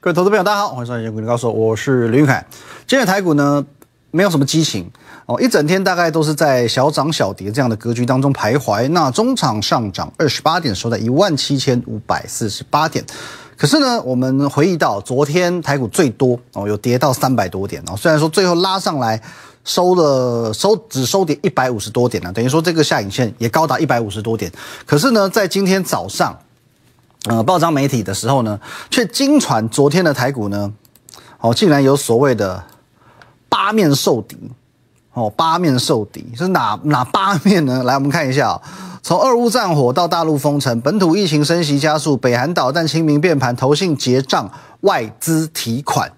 [0.00, 2.46] 各位投资朋友，大家好，欢迎收看《股林高手》，我是林玉凯。
[2.86, 3.66] 今天的台股呢，
[4.12, 4.88] 没有什么激情
[5.26, 8.88] 哦，一整天大概都是在小涨小跌这样的格局当中徘徊。
[8.90, 13.04] 那中场上涨二十八点，收在一万七千五百四十八点。
[13.56, 17.96] 可是呢，我们回忆到昨天台股最多哦，有跌到三百多点哦。
[17.96, 19.20] 虽然说最后拉上来
[19.64, 24.48] 收了收只收跌一百五十多点呢，等于说这个下影线也高达一百五十多点。
[24.86, 26.38] 可是呢，在今天早上。
[27.24, 28.58] 呃，报章媒体的时候呢，
[28.90, 30.72] 却惊传昨天的台股呢，
[31.40, 32.62] 哦，竟然有所谓的
[33.48, 34.36] 八面受敌，
[35.12, 37.82] 哦，八面受敌是哪哪八面呢？
[37.84, 38.58] 来，我们看一下，
[39.02, 44.50] 从俄乌战火到大陆封城，本土疫情升级加速，北韩导弹清明变盘，投信结账，
[44.82, 46.10] 外资提款，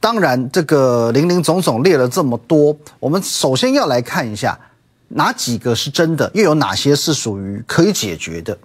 [0.00, 4.58] 当然这个零零总总列了这么多，我们首先要来看一下
[5.08, 8.58] 哪几个是真的，又有哪些是属于可以解决的。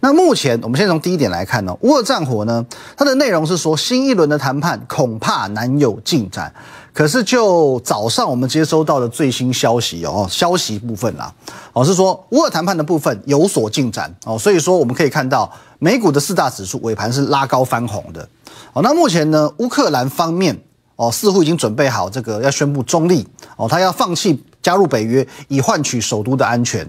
[0.00, 2.64] 那目前我们先从第一点来看呢，乌俄战火呢，
[2.96, 6.52] 它的内容是说新一轮的谈判恐怕难有进展。
[6.92, 11.30] 可是就早上我们接收到的最新消息哦，消息部分啦，
[11.74, 18.26] 哦是说乌俄谈判的部分有所进展哦，所以说我们可以看到美股的四大指数尾盘是拉高翻红的
[18.72, 18.80] 哦。
[18.82, 20.58] 那目前呢，乌克兰方面
[20.96, 24.42] 哦似乎已经准备好这个要宣布中立哦，他要放弃。
[24.66, 26.84] 加入北约以换取首都的安全。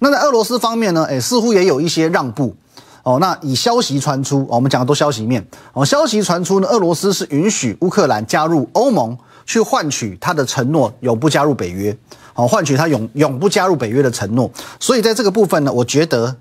[0.00, 1.06] 那在俄罗斯方面呢？
[1.08, 2.56] 哎，似乎也有一些让步
[3.04, 3.18] 哦。
[3.20, 5.84] 那以消息传出，我们讲的都消息面哦。
[5.84, 11.96] 消息传出呢，俄罗斯是允许乌克兰加入欧盟，去换取他的承诺永不加入北约，
[12.34, 14.50] 哦，换取他永永不加入北约的承诺。
[14.80, 16.34] 所以在这个部分呢，我觉得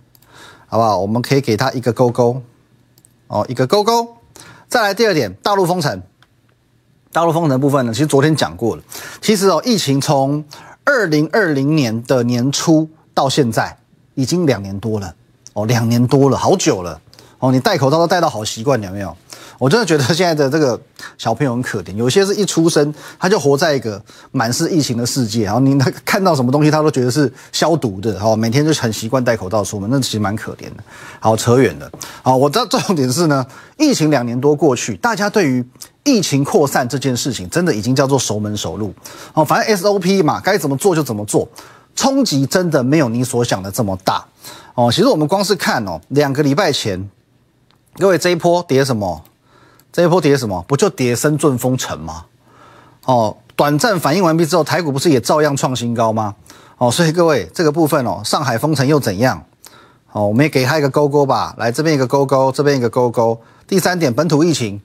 [0.66, 0.98] 好不好？
[0.98, 2.42] 我们可以给他一个勾勾
[3.28, 4.08] 哦，一个勾勾。
[4.68, 6.02] 再来第二点，大陆封城。
[7.12, 8.84] 大陆封城部分呢，其实昨天讲过了。
[9.20, 10.44] 其实哦，疫情从
[10.90, 13.78] 二零二零年的年初到现在，
[14.16, 15.14] 已经两年多了
[15.54, 17.00] 哦，两年多了，好久了
[17.38, 17.52] 哦。
[17.52, 19.16] 你戴口罩都戴到好习惯，有没有？
[19.60, 20.82] 我真的觉得现在的这个
[21.20, 24.02] 小朋友很可怜，有些是一出生他就活在一个
[24.32, 30.84] 满是疫情的世界，然后你他看到什么东西他都觉得是消毒的，哦，每天就很习惯戴口罩出门，那其实蛮可怜的。
[31.20, 31.88] 好，扯远了。
[32.24, 33.46] 好，我知道重点是呢，
[33.78, 35.64] 疫情两年多过去，大家对于
[36.10, 38.92] 疫情扩散这件事情，真的已经叫做熟门熟路
[39.36, 39.46] 哦。
[39.46, 41.48] 反正 SOP 嘛，该怎么做就怎么做，
[41.96, 44.26] 冲击真的没有你所想的这么大
[44.74, 44.92] 哦。
[44.92, 47.08] 其实我们光是看哦，两个礼拜前，
[47.98, 49.24] 各位这一波跌什么？
[49.94, 50.66] 这一波跌什么？
[50.68, 52.26] 不就跌深圳封城吗？
[53.06, 56.36] 哦，短暂反应完毕之后，台股不是也照样创新高吗？
[56.78, 59.44] 哦，所以各位这个部分哦，上海封城又怎样？
[60.12, 61.54] 哦，我们也给他一个勾勾吧。
[61.58, 63.40] 来这边一个勾勾，这边一个勾勾。
[63.68, 64.82] 第三点，本土疫情。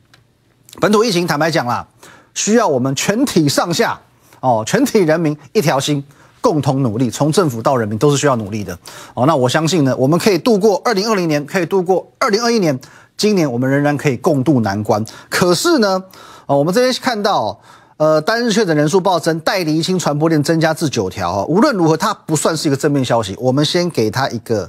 [0.81, 1.87] 本土疫情，坦白讲啦，
[2.35, 3.99] 需要我们全体上下
[4.41, 6.03] 哦，全体人民一条心，
[6.41, 8.77] 共同努力，从政府到人民都是需要努力的
[9.15, 9.25] 哦。
[9.27, 12.79] 那我相信呢，我们可以度过二零二零年，可以度过二零二一年，
[13.17, 15.05] 今年我们仍然可以共度难关。
[15.31, 16.03] 可是呢，
[16.47, 17.61] 哦，我们这边看到，
[17.97, 21.45] 呃，单日确诊人数暴增，带离清传播链增加至九条。
[21.47, 23.37] 无论如何，它不算是一个正面消息。
[23.39, 24.69] 我们先给它一个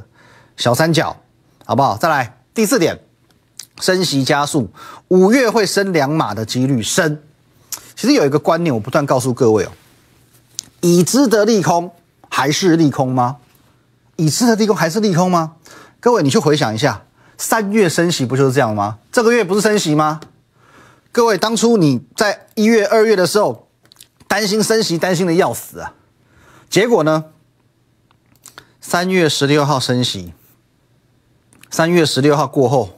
[0.56, 1.18] 小三角，
[1.66, 1.98] 好不好？
[1.98, 3.00] 再来第四点。
[3.80, 4.70] 升息加速，
[5.10, 7.22] 五月会升两码的几率升。
[7.96, 9.72] 其实有一个观念，我不断告诉各位哦，
[10.82, 11.92] 已知的利空
[12.30, 13.38] 还是利空吗？
[14.16, 15.56] 已知的利空还是利空吗？
[16.00, 17.04] 各位，你去回想一下，
[17.38, 18.98] 三月升息不就是这样吗？
[19.12, 20.20] 这个月不是升息吗？
[21.12, 23.68] 各位，当初你在一月、二月的时候
[24.28, 25.94] 担心升息，担心的要死啊。
[26.70, 27.26] 结果呢？
[28.82, 30.34] 三月十六号升息，
[31.72, 32.95] 三月十六号过后。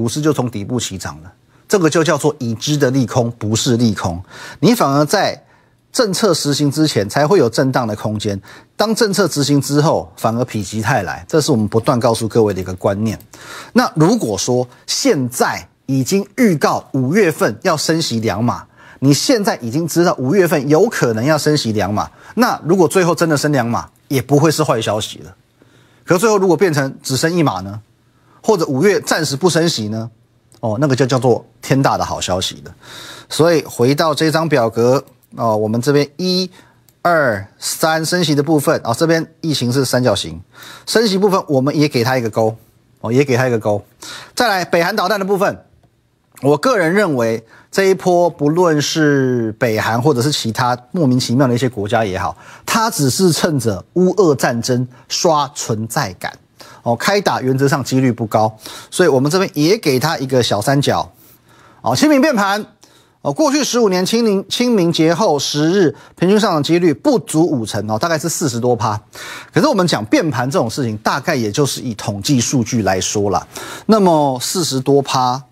[0.00, 1.30] 股市就从底部起涨了，
[1.68, 4.18] 这个就叫做已知的利空，不是利空。
[4.60, 5.44] 你反而在
[5.92, 8.40] 政策实行之前才会有震荡的空间，
[8.76, 11.22] 当政策执行之后，反而否极泰来。
[11.28, 13.18] 这是我们不断告诉各位的一个观念。
[13.74, 18.64] 那如果说现在已经预告五月份要升息两码，
[19.00, 25.36] 你现在已经知道五月份有可能要升息两码，那如果最后真的升两码，也不会是坏消息了。
[26.06, 27.78] 可最后如果变成只升一码呢？
[28.42, 30.10] 或者五月暂时不升息呢？
[30.60, 32.74] 哦，那个就叫做天大的好消息了。
[33.28, 35.02] 所以回到这张表格
[35.36, 36.50] 哦，我们这边一、
[37.00, 40.40] 二、三升息的部分啊，这边疫情是三角形，
[40.86, 42.54] 升息部分我们也给它一个勾
[43.00, 43.82] 哦，也给它一个勾。
[44.34, 45.64] 再来北韩导弹的部分，
[46.42, 56.30] 我个人认为这一波不论是北韩或者是其他莫名其妙的一些国家也好，它只是趁着乌俄战争刷存在感。
[56.82, 58.56] 哦，开打原则上几率不高，
[58.90, 61.10] 所以我们这边也给他一个小三角。
[61.82, 62.64] 哦，清明变盘，
[63.22, 69.00] 哦，过去十五年清明清明节后十日平均上涨几率不足五成哦，大概是四十多趴。
[69.52, 73.46] 可是我们讲变盘这种事情，大概也就是以统计数据来说了。
[73.86, 75.42] 那么四十多趴，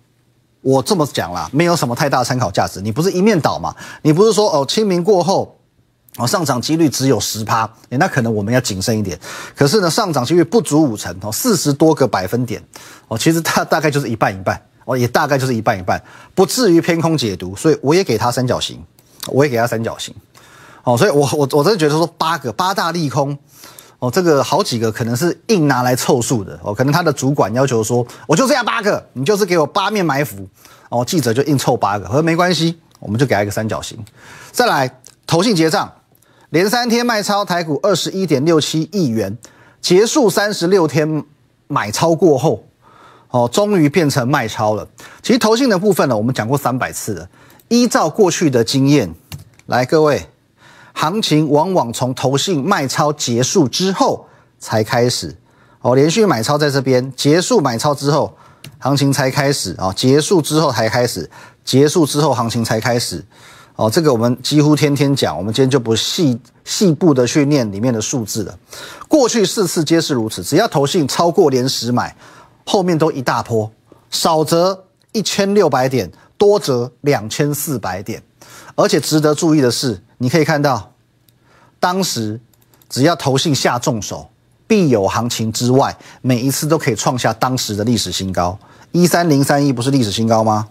[0.61, 2.81] 我这么讲啦，没有什么太大参考价值。
[2.81, 3.75] 你不是一面倒嘛？
[4.01, 5.58] 你不是说哦，清明过后，
[6.19, 9.17] 哦上涨几率只有十趴，那可能我们要谨慎一点。
[9.55, 12.61] 可是呢，上涨几率不足五成哦，四十多个百分点
[13.07, 15.99] 哦，其实它大概就是一半一半哦，也大概就是一半一半，
[16.35, 17.55] 不至于偏空解读。
[17.55, 18.83] 所以我也给它三角形，
[19.27, 20.13] 我也给它三角形。
[20.83, 23.37] 哦，所以我我我真的觉得说八个八大利空。
[23.99, 30.47] 哦，这个好几个可能是硬拿来凑数的哦，可能他的主管要求说，我就这样八个，你就是给我八面埋伏
[30.87, 33.97] 哦，记者就硬凑八个，我说没关系，我们就给他一个三角形。
[34.53, 34.89] 再来，
[35.27, 35.91] 投信结账，
[36.49, 39.37] 连三天卖超台股二十一点六七亿元，
[39.79, 41.23] 结束三十六天
[41.67, 42.63] 买超过后，
[43.29, 44.87] 哦，终于变成卖超了。
[45.21, 47.29] 其实投信的部分呢，我们讲过三百次了，
[47.67, 49.13] 依照过去的经验，
[49.67, 50.27] 来各位。
[50.93, 54.25] 行情往往从投信卖超结束之后
[54.57, 55.33] 才开始，
[55.81, 58.35] 哦，连续买超在这边结束买超之后，
[58.79, 61.29] 行情才开始啊，结束之后才开始，
[61.63, 63.23] 结束之后行情才开始，
[63.79, 68.59] 哦，这个我们几乎天天讲，我们今天就不细细部的去念里面的数字了。
[69.07, 72.13] 过去四次皆是如此，只要投信超过连十买，
[72.65, 73.71] 后面都一大波，
[74.11, 74.83] 少则
[75.13, 78.21] 一千六百点，多则两千四百点，
[78.75, 80.01] 而且值得注意的是。
[80.17, 80.91] 你可以看到，
[81.79, 82.37] 当时
[82.89, 84.27] 只要投信下重手，
[84.67, 88.59] 必有行情之外，每一次都可以创下当时的历史新高。
[88.91, 90.67] 一三零三一不是历史新高吗？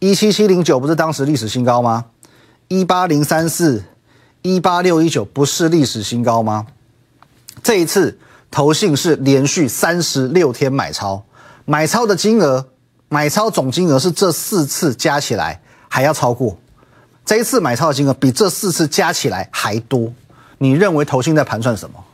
[0.00, 2.04] 一七七零九不是当时历史新高吗？
[2.68, 3.82] 一八零三四、
[4.42, 6.66] 一八六一九不是历史新高吗？
[7.64, 8.16] 这一次
[8.48, 11.24] 投信是连续三十六天买超，
[11.64, 12.68] 买超的金额，
[13.08, 16.56] 买超总金额是这四次加起来还要超过。
[17.24, 20.12] 这一次买超的金额比这四次加起来还多，
[20.58, 22.04] 你认为投信在盘算什么？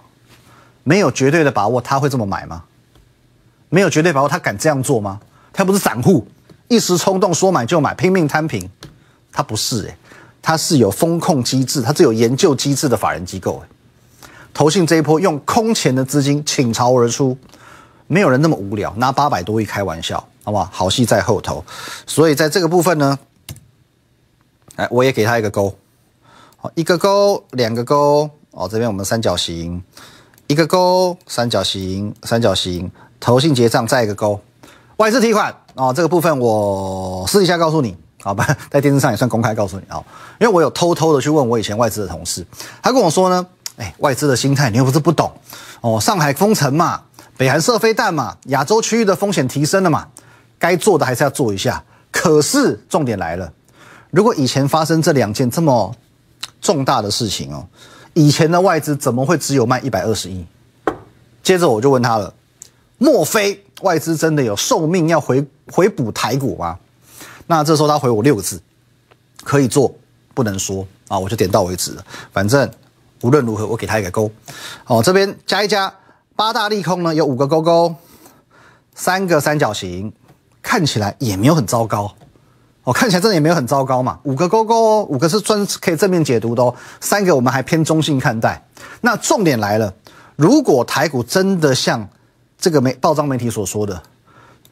[0.83, 2.65] 没有绝对的把握他会这么买吗？
[3.69, 5.21] 没有绝对把握他敢这样做吗？
[5.53, 6.27] 他不是散户，
[6.69, 8.69] 一时冲动说买就买，拼命摊平，
[9.33, 9.97] 他不是诶，
[10.41, 13.69] 他是有风控机制，他是有研究机制的法人机构诶。
[14.53, 17.37] 投信这一波用空前的资金倾巢而出，
[18.07, 20.69] 没有人那么无聊拿八百多亿开玩笑，好不好？
[20.73, 21.65] 好戏在后头，
[22.07, 23.19] 所以在这个部分呢。
[24.77, 25.73] 哎，我也给他一个勾，
[26.57, 29.81] 好，一个勾，两个勾，哦，这边我们三角形，
[30.49, 32.91] 一个勾，三角形，三角形，
[33.21, 34.41] 投信结账再一个勾，
[34.97, 40.03] 外资提款，哦，这个部分我私底下告诉你，好吧，在电视上也算公开告诉你啊，
[40.41, 42.47] 因为我有偷偷的去问我以前外资的同事，
[42.81, 45.33] 他跟我说呢，哎，外资的心态你又不是不懂，
[45.81, 47.03] 哦，上海封城嘛，
[47.37, 50.07] 北韩射飞弹嘛，亚洲区域的风险提升了嘛，
[50.59, 51.83] 该做的还是要做一下，
[52.13, 53.53] 可是重点来了。
[54.11, 55.93] 如果以前发生这两件这么
[56.61, 57.67] 重大的事情哦，
[58.13, 60.47] 以前的外资怎么会只有卖一百二十亿？
[61.43, 62.33] 接着我就问他了，
[62.97, 66.79] 莫非外资真的有受命要回回补台股吗？
[67.47, 68.61] 那这时候他回我六个字：
[69.43, 69.95] 可以做，
[70.33, 71.19] 不能说啊。
[71.19, 72.05] 我就点到为止了。
[72.33, 72.71] 反正
[73.23, 74.31] 无论如何，我给他一个勾。
[74.87, 75.93] 哦，这边加一加，
[76.37, 77.95] 八大利空呢有五个勾勾，
[78.95, 80.13] 三个三角形，
[80.63, 82.15] 看起来也没有很糟糕。
[82.85, 88.63] 哦看起来真的也没有很糟糕嘛，五个勾勾哦，五个是专可以正面解读的哦，三个我们还偏中性看待。
[89.01, 89.95] 那重点来了，
[90.37, 92.07] 如果台股真的像
[92.59, 94.03] 这个媒报章媒体所说的，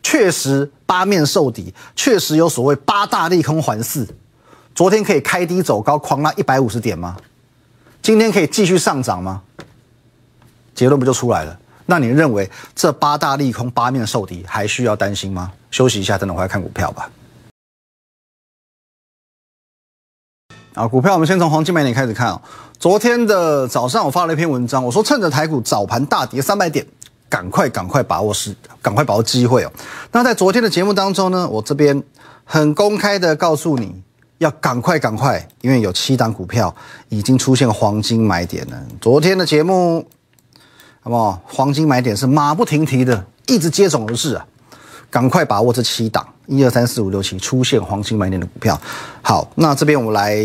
[0.02, 4.06] 确实八面受敌，确实有所谓八大利空环伺，
[4.74, 7.16] 昨天可以开低走高，狂拉一百五十点吗？
[8.02, 9.42] 今天可以继续上涨吗？
[10.74, 11.58] 结论不就出来了？
[11.86, 15.52] 那你认为这八大利空八面受敌，还需要担心吗？
[15.70, 17.10] 休息一下，等等回来看股票吧。
[20.74, 22.40] 啊，股票我们先从黄金买点开始看啊。
[22.78, 26.86] 昨天的早上我发了一篇文章，我说趁着台股早盘大跌三百点，
[27.32, 29.72] 赶快赶快把握时，赶快把握机会哦。
[30.10, 32.02] 那在昨天的节目当中呢，我这边
[32.44, 34.02] 很公开的告诉你
[34.36, 36.74] 要赶快赶快，因为有七档股票
[37.08, 38.78] 已经出现黄金买点了。
[39.00, 40.06] 昨天的节目，
[41.00, 41.40] 好不好？
[41.46, 44.46] 黄金买点是马不停蹄的，一直接踵而至啊。
[45.10, 48.78] 赶快把握这七档，一二三四五六七出现黄金买点的股票。
[49.22, 50.36] 好，那这边我来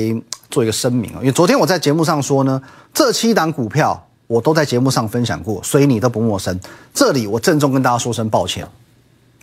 [0.50, 2.62] 做一个声明啊，因为昨天我在节目上说呢，
[2.94, 6.60] 这七档股票我都在节目上分享过，所以你都不陌生。
[6.94, 8.68] 这里我郑重跟大家说声抱歉，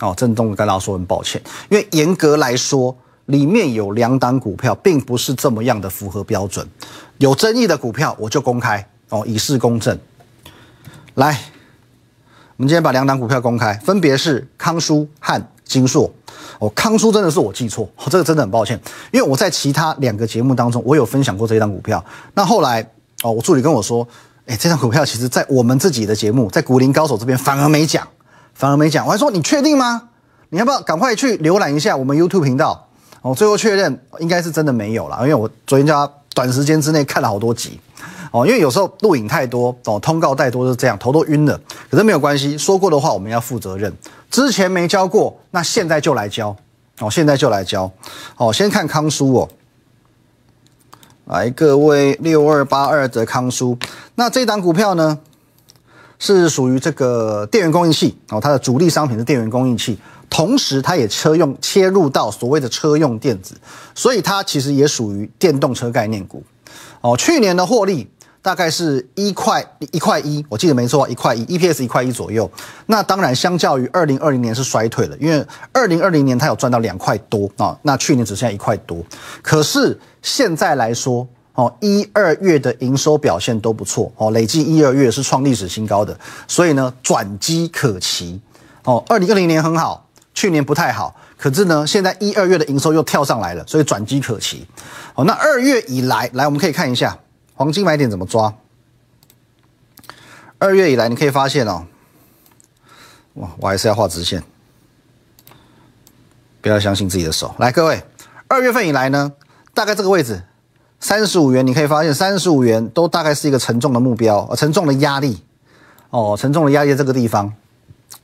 [0.01, 6.67] 哦，郑重跟大家说声抱歉，因为严格来说，里面有两档股票并不是这么样的符合标准，
[7.19, 9.99] 有争议的股票我就公开哦，以示公正。
[11.15, 11.39] 来。
[12.57, 16.09] 我们今天把两档股票公开，分别是康舒和金硕。
[16.61, 22.03] 哦，康叔真的是我记错，这个真的很抱歉，因为我在其他两个节目当中，我有分享过这一档股票。
[22.33, 22.81] 那后来
[23.25, 24.07] 哦，我助理跟我说，
[24.47, 28.07] 哎，这张股票其实在我们自己的节目，在股林高手这边反而没讲，
[28.53, 29.07] 反而没讲。
[29.07, 30.11] 我还说你确定吗？
[30.51, 32.87] 你要不要赶快去浏览一下我们 YouTube 频道？
[33.23, 37.81] 哦，最后确认应该是真的没有了，因为我昨天叫他短时间之内看了好多集。
[38.33, 41.59] 哦，因为有时候录影太多，哦，通告太多是这样，头都晕了。
[41.91, 43.91] 可是没有关系，说过的话我们要负责任。
[44.31, 46.55] 之前没教过，那现在就来教。
[46.99, 47.91] 哦，现在就来教。
[48.37, 49.49] 哦，先看康叔哦。
[51.27, 53.79] 来，各位六二八二的康叔，
[54.17, 55.19] 那这档股票呢，
[56.19, 63.55] 是属于这个电源供应器哦，它的主力商品是电源供应器，同时它也车用切入到所谓的车用电子，
[63.95, 66.43] 所以它其实也属于电动车概念股。
[67.01, 68.07] 哦，去年的获利。
[68.45, 72.49] 大概是一块一块一，我记得没错，一块一，EPS 一块一左右。
[72.85, 79.03] 那当然，相较于二零二零年是衰退了，因为二零二零年它有赚到两块多啊，那去年只剩下一块多。
[79.41, 86.15] 可是现在来说，哦，一二月的营收表现都不错哦，累计一二月是创历史新高的，
[86.47, 88.39] 所以呢，转机可期
[88.83, 89.03] 哦。
[89.09, 94.67] 二零二零年很好，去年不太好，可是呢，现在一二月的营收又跳上来了，所以转机可期。
[95.15, 97.19] 哦，那二月以来，来我们可以看一下。
[97.55, 98.53] 黄金买点怎么抓？
[100.59, 101.87] 二月以来，你可以发现哦，
[103.35, 104.43] 哇，我还是要画直线，
[106.61, 107.55] 不要相信自己的手。
[107.59, 108.03] 来，各位，
[108.49, 109.33] 二月份以来呢，
[109.73, 110.43] 大概这个位置
[110.99, 115.45] 三十五元，你可以发现三十五元都大概是一个沉重的目标，沉重的压力
[116.11, 117.53] 哦，沉重的压力在这个地方，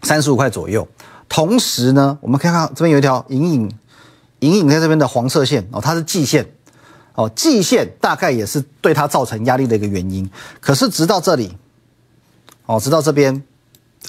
[0.03, 0.89] 三十五块左右。
[1.29, 3.71] 同时呢，我们看看这边有一条隐隐
[4.41, 6.53] 隐隐在这边的黄色线哦，它是季线。
[7.15, 10.29] 哦，季线大概也是对它造成压力的一个原因。
[10.61, 11.55] 可是直到这里，
[12.67, 13.43] 哦，直到这边，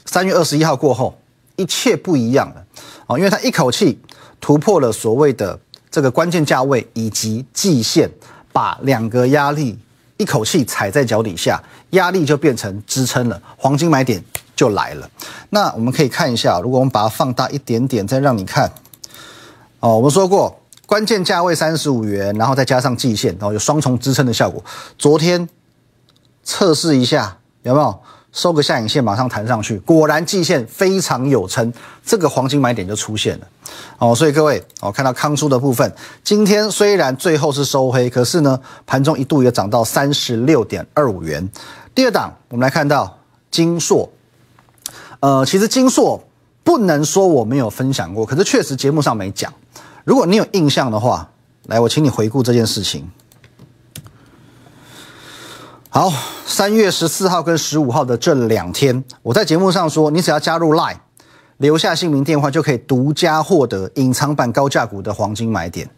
[0.06, 1.18] 三月二十一号过后，
[1.56, 2.66] 一切不一样了。
[3.08, 4.00] 哦，因为它一口气
[4.40, 8.10] 突破了所谓的这个关键价位以及季线，
[8.54, 9.78] 把两个压力
[10.18, 14.24] 一口气踩在脚底下，压力就变成支撑了，黄金买点
[14.56, 15.10] 就来了。
[15.50, 18.72] 那我们可以看一下，如果我们把它放大一点点，再让你看。
[19.80, 20.61] 哦，我们说过。
[20.92, 24.62] 关键价位三十五元，然后再加上季线，然后有双重支撑的效果。
[24.98, 25.48] 昨天
[26.44, 27.98] 测试一下有没有
[28.34, 31.72] 收个下影线，马上弹上去，果然季线非常有撑，
[32.06, 33.48] 这个黄金买点就出现了。
[34.00, 35.90] 哦，所以各位，哦，看到康叔的部分，
[36.26, 41.50] 今天虽然最后是收黑，可是呢，盘中一度也涨到三十六点二五元。
[41.96, 43.18] 第二档，我们来看到
[43.50, 44.12] 金硕，
[45.22, 46.22] 呃，其实金硕
[46.66, 49.54] 不能说我没有分享过，可是确实节目上没讲。
[50.04, 51.30] 如果你有印象的话，
[51.68, 53.10] 来，我请你回顾这件事情。
[55.90, 56.12] 好，
[56.46, 60.96] 三月十四号跟十五号的这两天，我在节目上说，你只要加入 Line，
[61.58, 65.90] 留下姓名、电话，就可以独家获得隐藏版高价股的黄金买点。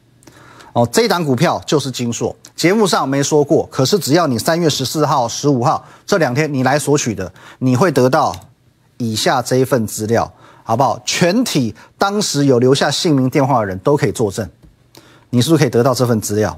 [0.73, 8.35] 哦，这一档股票就是金硕，节目上没说过，可是只要你三月十四号、十五号这两天你来索取的，你会得到
[8.97, 10.33] 以下这一份资料。
[10.63, 10.99] 好不好？
[11.05, 14.49] 全体当时有留下姓名、电话的人都可以作证，
[15.29, 16.57] 你是不是可以得到这份资料？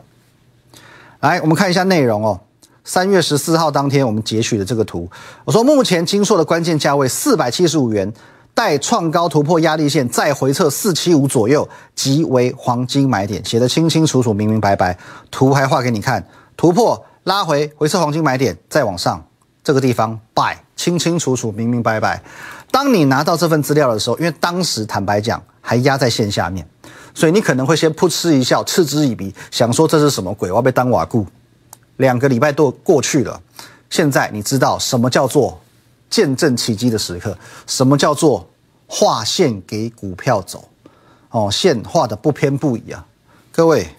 [1.20, 2.40] 来，我们看一下内容哦。
[2.84, 5.10] 三月十四号当天，我们截取的这个图，
[5.44, 8.14] 我说目前金硕的关键价位四百七十五元，
[8.54, 14.96] 待创高突破压力线，再回撤四七五左右，即为黄金买点，写的清清楚楚、明明白白，
[15.32, 16.24] 图还画给你看。
[16.56, 19.26] 突破拉回回撤黄金买点，再往上
[19.66, 22.22] 这个地方 buy，清清楚楚、明明白白。
[22.70, 26.66] 当你拿到这份资料的时候，因为当时坦白讲还压在线下面，
[27.16, 30.52] 所以你可能会先噗嗤一笑，嗤之以鼻，想说这是什么鬼？
[30.52, 31.26] 我要被当瓦固。
[31.98, 33.42] 两个礼拜都过去了，
[33.90, 35.60] 现在你知道什么叫做
[36.12, 37.36] 见证奇迹的时刻？
[37.66, 38.48] 什么叫做
[38.86, 40.70] 画线给股票走？
[41.32, 43.04] 哦，线画的不偏不倚啊！
[43.52, 43.90] 各位，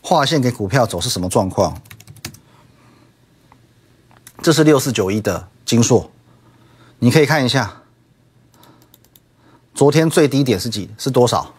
[0.00, 1.72] 画线给股票走是什么状况？
[4.42, 6.10] 这是六四九一的金硕，
[6.98, 7.82] 你可以看一下。
[9.72, 10.90] 昨天最低点是几？
[10.98, 11.54] 是多少？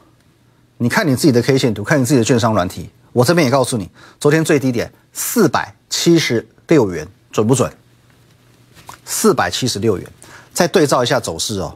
[0.78, 2.90] 你看你自己的 K 线图，看你自己的券商软体。
[3.14, 7.72] 我这边也告诉你，昨天最低点四百七十六元，准不准？
[9.06, 10.06] 四百七十六元，
[10.54, 11.76] 再对照一下走势哦。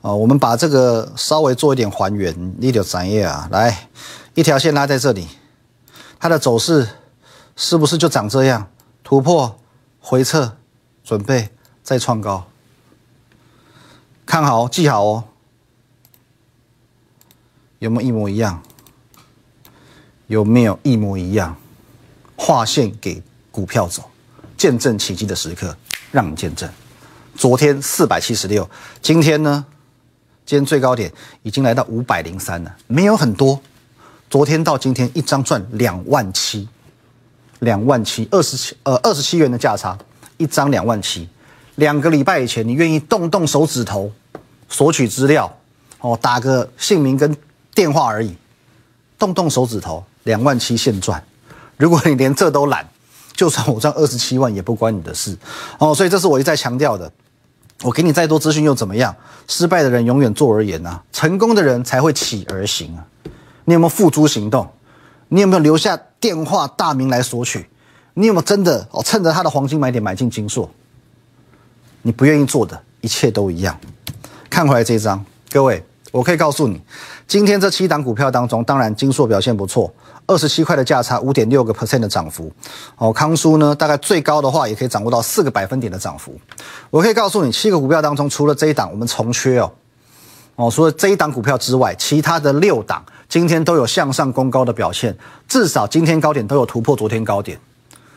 [0.00, 3.88] 啊，我们把这个稍微做一点还原，一条展业啊，来，
[4.34, 5.28] 一条线拉在这里，
[6.18, 6.88] 它的走势
[7.54, 8.70] 是不是就长这样？
[9.04, 9.58] 突破，
[10.10, 10.56] 回撤，
[11.04, 11.50] 准备
[11.82, 12.48] 再创高，
[14.24, 15.24] 看好，记好哦。
[17.78, 18.62] 有没有一模一样？
[20.28, 21.54] 有没有一模一样？
[22.38, 24.10] 划线给股票走，
[24.56, 25.76] 见证奇迹的时刻，
[26.10, 26.66] 让你见证。
[27.34, 28.66] 昨天四百七十六，
[29.02, 29.66] 今天呢？
[30.46, 31.12] 今天最高点
[31.42, 33.60] 已经来到五百零三了，没有很多。
[34.30, 36.66] 昨天到今天一张赚两万七，
[37.60, 39.96] 两万七，二十七呃二十七元的价差，
[40.36, 41.28] 一张两万七。
[41.76, 44.10] 两个礼拜以前，你愿意动动手指头
[44.68, 45.52] 索取资料？
[46.00, 47.36] 哦，打个姓名跟
[47.74, 48.36] 电话而已，
[49.18, 51.22] 动动手指头，两万七现赚。
[51.76, 52.88] 如果你连这都懒，
[53.32, 55.36] 就算我赚二十七万也不关你的事
[55.78, 55.94] 哦。
[55.94, 57.10] 所以这是我一再强调的。
[57.82, 59.14] 我给你再多资讯又怎么样？
[59.46, 63.06] 失败的人永远坐而言呐，成功的人才会起而行啊。
[63.64, 64.68] 你有没有付诸行动？
[65.28, 67.68] 你有没有留下电话大名来索取？
[68.14, 70.68] 你有没有真的哦趁着他的黄金买点买进金硕？
[72.02, 73.78] 你不愿意做的一切都一样。
[74.48, 76.80] 看回来这一张，各位，我可以告诉你，
[77.26, 79.92] 今天这七档股票当中，当然金硕表现不错。
[80.26, 82.52] 二十七块的价差，五点六个 percent 的涨幅。
[82.96, 86.38] 哦，康叔呢，大概最高的话也可以掌握到四个百分点的涨幅。
[86.90, 89.72] 我可以告诉你，七个股票当中，除了这一档我们重缺哦，
[90.56, 95.16] 哦，除了这一档股票之外，其他的六档今天都有向上攻高的表现，
[95.46, 97.60] 至少今天高点都有突破昨天高点。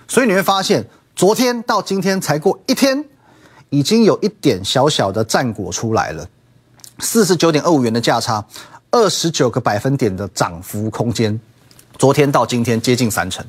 [0.08, 3.04] 所以你会发现，昨天到今天才过一天，
[3.70, 6.28] 已经有一点小小的战果出来了，
[7.00, 8.46] 四十九点二五元的价差，
[8.90, 11.38] 二十九个百分点的涨幅空间。
[11.98, 13.46] 昨天到今天接近三成，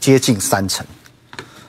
[0.00, 0.84] 接近三成，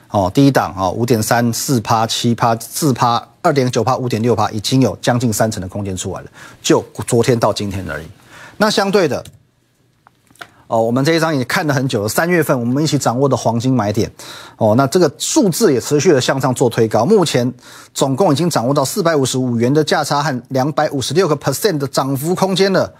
[0.08, 6.30] 哦，第一档哦，五点三四趴七趴四趴二点九趴五点六趴，已经有将近三成的空间出来了，
[6.62, 8.06] 就昨天到今天而已。
[8.60, 9.24] 那相对的，
[10.66, 14.12] 哦，我们这一张也看了很久了，三月份我们一起掌握的黄金买点，
[14.58, 17.50] 哦，那这个数字也持续的向上做推高，目前
[17.94, 22.92] 总共已经掌握到四百五十五元的价差和两百五十六个 percent 的涨幅空间了。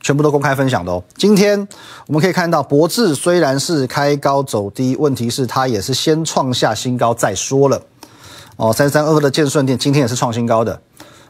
[0.00, 1.02] 全部都公开分享的哦。
[1.16, 1.66] 今天
[2.08, 7.80] 我们可以看到，博智虽然是开高走低，问题是它也是先创下新高再说了。
[8.56, 10.78] 哦，三三二二的建顺店今天也是创新高的。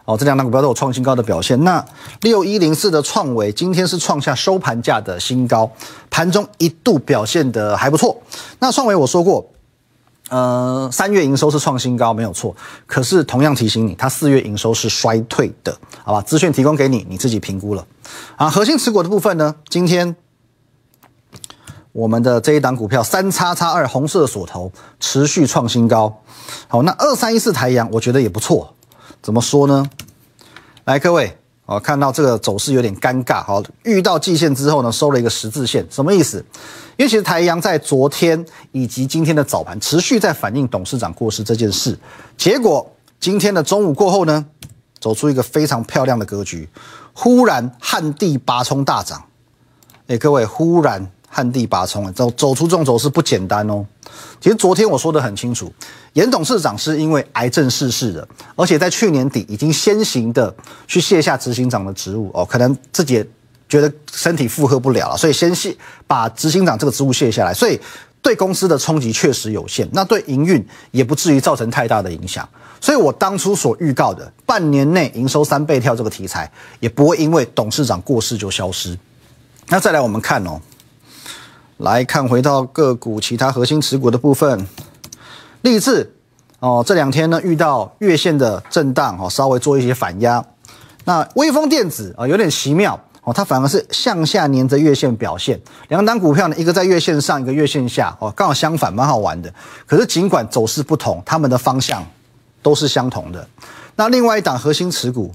[0.04, 1.62] 哦，这两档股票都有创新高的表现。
[1.64, 1.84] 那
[2.20, 5.70] 六一零四的创维今天是创下收盘价的新高，
[6.10, 8.20] 盘中一度表现的还不错。
[8.58, 9.46] 那创维我说过。
[10.30, 12.56] 呃，三月营收是创新高，没有错。
[12.86, 16.22] 可是同样提醒你，它四月营收是衰退的，好吧？
[16.22, 17.86] 资讯提供给你，你自己评估了。
[18.36, 19.54] 啊，核心持股的部分呢？
[19.68, 20.16] 今天
[21.92, 26.22] 我们的这一档股票三叉叉二红色锁头持续创新高。
[26.68, 28.74] 好，那二三一四台阳，我觉得也不错。
[29.24, 29.88] 怎么说呢？
[30.84, 31.34] 来，各位。
[31.64, 33.42] 哦，看到这个走势有点尴尬。
[33.42, 36.44] 好，遇到季线之后呢，收了一个十字线，什么意思？
[36.98, 41.98] 因为其实台阳在昨天以及今天的早盘持续在反映董事长过世这件事，
[42.36, 42.86] 结果
[43.18, 44.44] 今天的中午过后呢，
[45.00, 46.68] 走出一个非常漂亮的格局，
[47.14, 49.24] 忽然旱地拔葱大涨。
[50.08, 51.10] 哎，各位，忽然。
[51.34, 53.84] 旱地拔葱走走出这种走势不简单哦。
[54.40, 55.72] 其实昨天我说的很清楚，
[56.12, 60.54] 严董事长是因为癌症逝世的，而且在去年底已经先行的
[60.86, 63.24] 去卸下执行长的职务哦，可能自己
[63.68, 67.80] 觉得身体负荷不了了，所以先卸把执行长这个职务卸下来，所以
[68.22, 72.48] 对公司的冲击确实有限，那对营运也不至于造成太大的影响。
[72.80, 78.96] 所以我当初所预告的半年内营收三倍跳这个题材，也不会因为董事长过世就消失。
[79.68, 80.60] 那再来我们看哦。
[81.78, 84.64] 来看，回到个股其他核心持股的部分，
[85.62, 86.14] 立志
[86.60, 90.44] 哦，这两天呢遇到月线的震荡哦，稍微做一些反压。
[91.04, 95.60] 那微风电子啊有点奇妙哦，它反而是向下粘着月线表现。
[95.88, 99.52] 两档股票呢，一个在月线上，一个月线下哦，刚好相反，蛮好玩的。
[99.84, 102.06] 可是尽管走势不同，它们的方向
[102.62, 103.46] 都是相同的。
[103.96, 105.32] 那另外一档核心持股，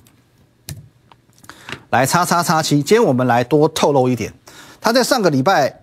[1.89, 4.33] 来叉叉叉七，今天我们来多透露一点，
[4.79, 5.81] 它在上个礼拜。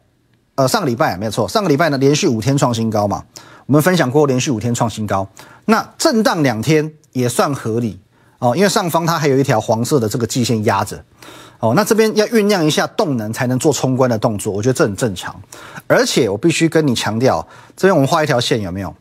[0.57, 3.23] 呃，上个礼拜没有错，上个礼拜呢连续五天创新高嘛，
[3.67, 5.29] 我们分享过连续五天创新高，
[5.67, 8.01] 那震荡两天也算合理
[8.39, 11.05] 哦，因为上方它还有一条黄色的这个季线压着，
[11.61, 15.39] 哦，那这边要酝酿一下动能才能做冲关的动作，我觉得这很正常，
[15.87, 18.95] 而且我必须跟你强调，这边我们画一条线有没有？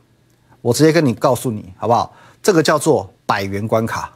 [0.61, 2.13] 我直接跟你告诉你好不好？
[2.43, 4.11] 这个叫做百元关卡，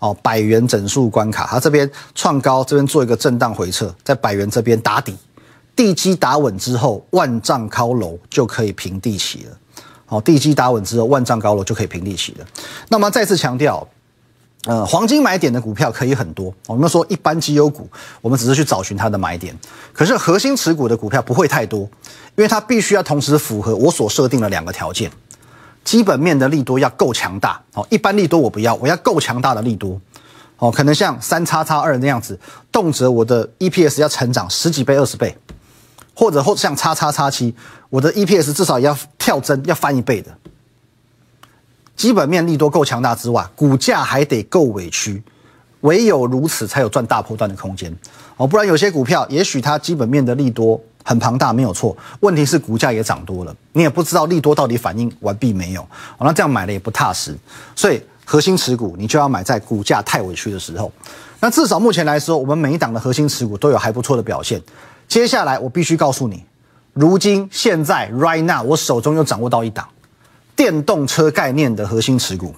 [0.00, 5.16] 哦，百元整数关卡，它这边创高，这边做一个震荡回撤，在百元这边打底。
[5.76, 9.56] 地基打稳之后，万丈高楼就可以平地起了。
[10.06, 12.46] 好，地基打稳之后，万丈高楼就可以平地起了。
[12.88, 13.86] 那么再次强调，
[14.64, 16.54] 呃，黄金买点的股票可以很多。
[16.66, 17.86] 我们说一般绩优股，
[18.22, 19.54] 我们只是去找寻它的买点。
[19.92, 21.80] 可是核心持股的股票不会太多，
[22.36, 25.10] 因为它必须要同时符合我所设定的两个条件：
[25.84, 27.60] 基本面的利多要够强大。
[27.74, 30.00] 好，一般利多我不要，我要够强大的利多。
[30.58, 32.38] 哦，可能像三叉叉二那样子，
[32.72, 35.36] 动辄我的 EPS 要成长十几倍、二十倍。
[36.16, 37.54] 或者或像叉叉叉七，
[37.90, 40.34] 我的 EPS 至少要跳增，要翻一倍的。
[41.94, 45.22] 基本面利多够强大之外，股价还得够委屈，
[45.82, 47.94] 唯有如此才有赚大波段的空间
[48.38, 48.46] 哦。
[48.46, 51.94] 不然有些股票，也许它基本面的利多很庞大，没有错。
[52.20, 56.20] 问题是股价也涨多了，你也不知道利多到底反应完毕没有哦。
[56.20, 57.36] 那这样买了也不踏实，
[57.74, 60.90] 所以核心持股你就要买在股价太委屈的时候。
[61.40, 64.60] 那至少目前来说，我们每一档的核心持股都有还不错的表现。
[65.08, 66.44] 接下来我必须告诉你，
[66.92, 69.88] 如今现在 right now 我手中又掌握到一档
[70.54, 72.54] 电动车概念的核心持股。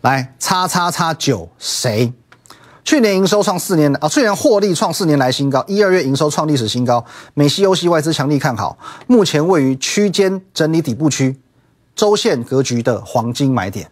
[0.00, 2.12] 来，叉叉叉九谁？
[2.84, 7.04] 去年营收创四年啊，去年获利创四年来新高，一二月营收创历史新高。
[7.34, 11.38] 美西欧系外资强力看好，目前位于区间整理底部区，
[11.94, 13.90] 周线格局的黄金买点。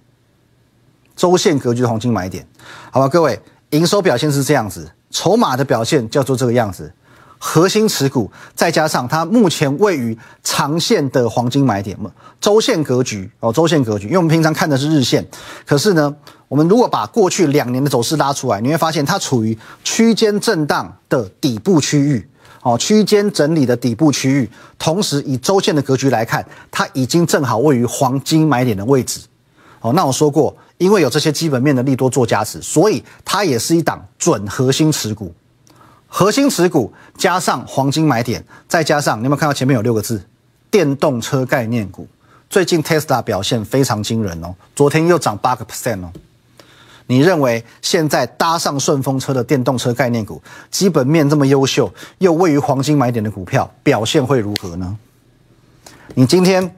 [1.14, 2.46] 周线格局的黄金买点，
[2.90, 3.40] 好吧，各位，
[3.70, 6.92] 营收表现是这样子，筹码的表现叫做这个样子。
[7.38, 11.96] 核心持股，再加上它目前位于长线的黄金买点，
[12.38, 15.26] 周线格局哦，周线格局，因为我们平常看的是日线，
[15.64, 16.14] 可是呢，
[16.48, 22.29] 我们如果把过去两年的走势拉出来，你会发现它处于区间震荡的底部区域，
[22.62, 29.20] 哦，区间整理的底部区域，同时以周线的格局来看，它已经正好位于黄金买点的位置，
[29.81, 35.34] 哦，那我说过，因为有这些基本面的利多做加持，所以它也是一档准核心持股。
[36.08, 40.22] 核心持股加上黄金买点，再加上你有没有看到前面有六个字？
[40.70, 42.06] 电动车概念股。
[42.48, 46.12] 最近 Tesla 表现非常惊人哦，昨天又涨八个 percent 哦。
[47.06, 54.96] 你认为现在搭上顺风车的电动车概念股，基本面这么优秀，又位于黄金买点的股票，表现会如何呢？
[56.14, 56.76] 你今天？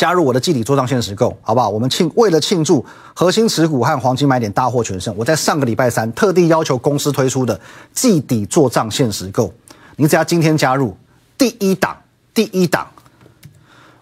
[0.00, 1.68] 加入我的季底做账限时购，好不好？
[1.68, 2.82] 我们庆为了庆祝
[3.12, 7.60] 核心持股和黄金买点大获全胜，我在上个礼拜三特地要求公司推出的
[7.92, 9.52] 季底做账限时购，
[9.96, 10.96] 你只要今天加入
[11.36, 11.94] 第一档，
[12.32, 12.86] 第一档，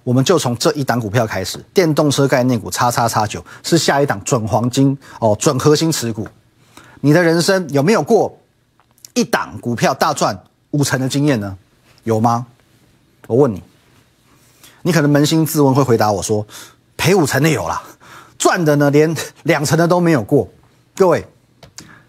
[0.04, 6.28] 我们就从这一档股票开始，电动车概念股叉叉叉九是下一档准黄金哦，准核心持股。
[7.00, 8.38] 你的人生有没有过
[9.14, 11.58] 一档股票大赚五成的经验呢？
[12.04, 12.46] 有吗？
[13.26, 13.60] 我问你。
[14.88, 16.46] 你可能扪心自问，会回答我说
[16.96, 17.78] ：“赔五成的有了，
[18.38, 20.48] 赚的呢连两成的都没有过。”
[20.96, 21.22] 各位，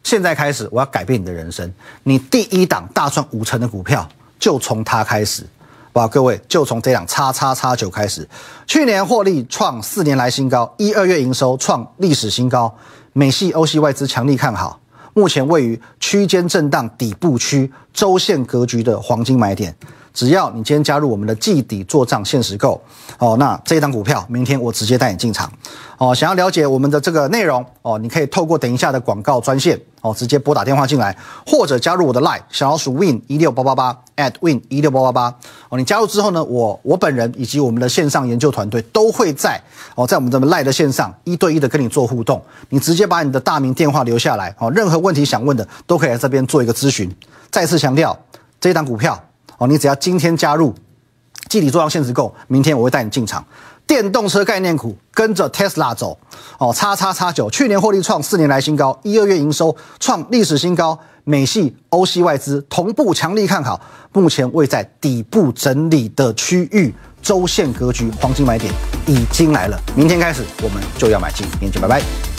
[0.02, 1.70] 现在开始我要改变你的人生。
[2.04, 4.08] 你第一档大赚五成的股票，
[4.40, 5.46] 就从它开始。
[5.92, 8.26] 哇，各位，就从这档叉叉叉九开始。
[8.66, 12.74] 去年获利创四年来新高，一二月营收创历史新高。
[13.12, 14.80] 美系、欧系外资强力看好，
[15.14, 19.76] 目前位于区间震荡底部区，周线格局的黄金买点。
[20.14, 22.82] 只要你今天加入我们的季底做账限时购
[23.18, 25.52] 哦，那这一档股票明天我直接带你进场
[25.98, 26.14] 哦。
[26.14, 35.36] 想要了解我们的这个内容哦，你可以透过等一下的广告专线哦，直接拨打电话进来，或者加入我的 Line 小老鼠 Win 一六八八八 at Win 一六八八八
[35.70, 35.78] 哦。
[35.78, 39.62] 你加入之后呢，我我本人以及我们的线上研究团队都会在
[39.96, 42.42] 哦，在我们的 Line 的线上一对一的跟你做互动。
[42.70, 47.14] 你直接把你的大名电话留下来哦，任何问题想问的都可以来这边做一个咨询。
[47.52, 48.18] 再次强调，
[48.60, 49.22] 这一档股票。
[49.60, 50.74] 哦，你只要今天加入，
[51.48, 53.46] 季底做到限时购，明天我会带你进场。
[53.86, 56.18] 电动车概念股跟着 Tesla 走，
[56.60, 63.82] 哦，叉叉叉九，去年获利创四年来新高，一二月营收创历史新高，美系、欧系外资同步强力看好，
[64.14, 68.72] 目前位在底部整理的区域，周线格局，黄金买点
[69.08, 72.39] 已经来了，明天开始我们就要买进，明天见，拜拜。